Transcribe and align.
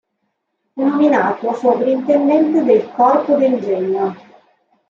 Fu 0.73 0.83
nominato 0.83 1.53
"Sovrintendente 1.53 2.63
del 2.63 2.89
Corpo 2.91 3.37
del 3.37 3.59
Genio". 3.61 4.15